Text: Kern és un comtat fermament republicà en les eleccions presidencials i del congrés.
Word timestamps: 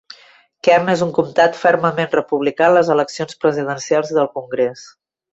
Kern 0.67 0.87
és 0.93 1.01
un 1.05 1.09
comtat 1.17 1.59
fermament 1.63 2.09
republicà 2.15 2.69
en 2.69 2.75
les 2.79 2.89
eleccions 2.97 3.37
presidencials 3.43 4.15
i 4.15 4.21
del 4.21 4.31
congrés. 4.39 4.87